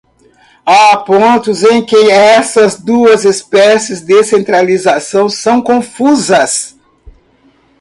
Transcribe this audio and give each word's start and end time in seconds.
Há 0.65 0.97
pontos 0.97 1.61
em 1.63 1.85
que 1.85 2.09
essas 2.09 2.75
duas 2.81 3.23
espécies 3.23 4.01
de 4.03 4.23
centralização 4.23 5.29
são 5.29 5.61
confusas. 5.61 6.75